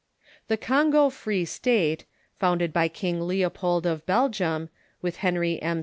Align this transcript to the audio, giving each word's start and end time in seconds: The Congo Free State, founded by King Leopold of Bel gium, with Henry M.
The 0.47 0.57
Congo 0.57 1.11
Free 1.11 1.45
State, 1.45 2.05
founded 2.39 2.73
by 2.73 2.87
King 2.87 3.21
Leopold 3.27 3.85
of 3.85 4.03
Bel 4.07 4.31
gium, 4.31 4.69
with 5.03 5.17
Henry 5.17 5.61
M. 5.61 5.79